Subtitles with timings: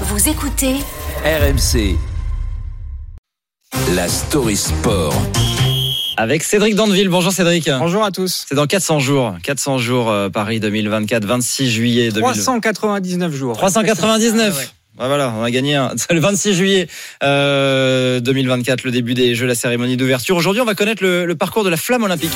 [0.00, 0.74] Vous écoutez
[1.24, 1.96] RMC.
[3.94, 5.14] La story sport.
[6.16, 7.08] Avec Cédric Dandeville.
[7.08, 7.70] Bonjour Cédric.
[7.78, 8.44] Bonjour à tous.
[8.48, 9.34] C'est dans 400 jours.
[9.44, 12.42] 400 jours euh, Paris 2024, 26 juillet 2024.
[12.42, 13.56] 399 jours.
[13.56, 14.52] 399.
[14.52, 14.68] Ah ouais.
[14.98, 15.92] Ah, voilà, on a gagné un.
[15.96, 16.88] C'est le 26 juillet
[17.22, 20.34] euh, 2024, le début des Jeux, la cérémonie d'ouverture.
[20.36, 22.32] Aujourd'hui, on va connaître le, le parcours de la flamme olympique.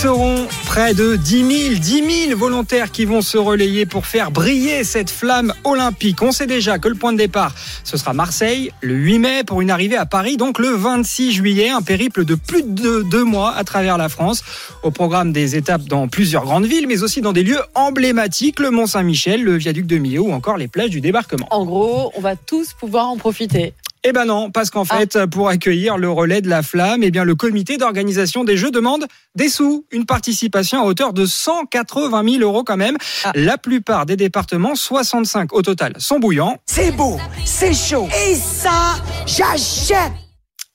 [0.00, 4.82] Seront près de 10 000, 10 000 volontaires qui vont se relayer pour faire briller
[4.82, 6.22] cette flamme olympique.
[6.22, 7.54] On sait déjà que le point de départ,
[7.84, 11.68] ce sera Marseille le 8 mai pour une arrivée à Paris, donc le 26 juillet,
[11.68, 14.42] un périple de plus de deux mois à travers la France.
[14.82, 18.70] Au programme des étapes dans plusieurs grandes villes, mais aussi dans des lieux emblématiques, le
[18.70, 21.46] Mont-Saint-Michel, le viaduc de Millau ou encore les plages du débarquement.
[21.50, 23.74] En gros, on va tous pouvoir en profiter.
[24.02, 27.24] Eh ben non, parce qu'en fait, pour accueillir le relais de la flamme, eh bien
[27.24, 32.42] le comité d'organisation des Jeux demande des sous, une participation à hauteur de 180 000
[32.42, 32.96] euros quand même.
[33.24, 33.32] Ah.
[33.34, 36.56] La plupart des départements, 65 au total, sont bouillants.
[36.64, 38.08] C'est beau, c'est chaud.
[38.26, 40.12] Et ça, j'achète.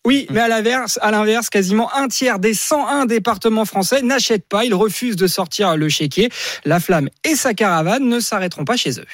[0.05, 4.63] Oui, mais à l'inverse, à l'inverse, quasiment un tiers des 101 départements français n'achètent pas.
[4.63, 6.29] Ils refusent de sortir le chéquier.
[6.63, 9.05] La flamme et sa caravane ne s'arrêteront pas chez eux.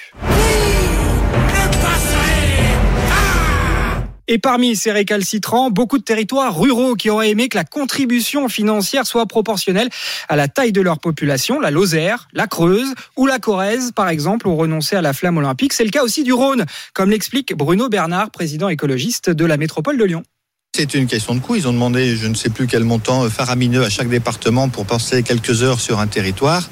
[4.33, 9.05] Et parmi ces récalcitrants, beaucoup de territoires ruraux qui auraient aimé que la contribution financière
[9.05, 9.89] soit proportionnelle
[10.29, 11.59] à la taille de leur population.
[11.59, 15.73] La Lozère, la Creuse ou la Corrèze, par exemple, ont renoncé à la flamme olympique.
[15.73, 19.97] C'est le cas aussi du Rhône, comme l'explique Bruno Bernard, président écologiste de la métropole
[19.97, 20.23] de Lyon.
[20.73, 21.55] C'est une question de coût.
[21.55, 24.85] Ils ont demandé je ne sais plus quel montant euh, faramineux à chaque département pour
[24.85, 26.69] passer quelques heures sur un territoire,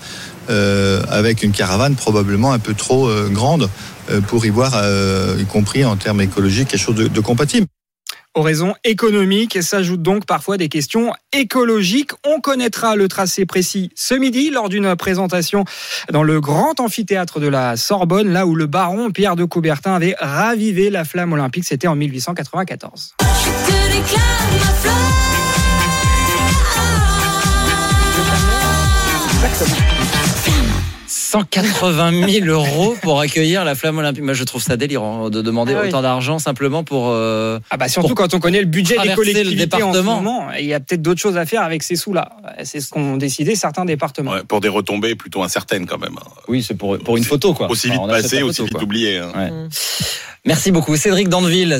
[0.49, 3.69] euh, avec une caravane probablement un peu trop euh, grande
[4.09, 7.67] euh, pour y voir, euh, y compris en termes écologiques, quelque chose de, de compatible.
[8.35, 12.11] Aux raisons économiques s'ajoutent donc parfois des questions écologiques.
[12.25, 15.65] On connaîtra le tracé précis ce midi lors d'une présentation
[16.11, 20.15] dans le grand amphithéâtre de la Sorbonne, là où le baron Pierre de Coubertin avait
[20.19, 21.65] ravivé la flamme olympique.
[21.65, 23.15] C'était en 1894.
[23.19, 25.09] Je te déclare ma flamme.
[31.33, 34.23] 180 000 euros pour accueillir la flamme olympique.
[34.23, 35.87] Moi, je trouve ça délirant de demander Ah oui.
[35.89, 37.09] autant d'argent simplement pour.
[37.09, 39.97] euh, Ah bah surtout Pour quand on connaît le budget des le collectivités en ce
[39.97, 40.15] département.
[40.21, 42.29] moment, il y a peut-être d'autres choses à faire avec ces sous-là.
[42.63, 44.31] C'est ce qu'ont décidé certains départements.
[44.31, 46.15] Ouais, pour des retombées plutôt incertaines quand même.
[46.47, 47.69] Oui, c'est pour, pour une photo, quoi.
[47.69, 48.83] Aussi Enfin, vite achète passé, aussi photo, vite quoi.
[48.83, 49.17] oublié.
[49.17, 49.31] hein.
[49.35, 49.51] Ouais.
[50.45, 51.77] Merci beaucoup, Cédric Dandeville.